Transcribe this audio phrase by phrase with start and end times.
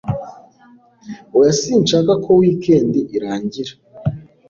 [1.37, 3.73] oya sinshaka ko weekend irangira